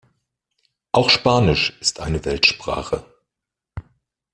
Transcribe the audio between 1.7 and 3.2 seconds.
ist eine Weltsprache.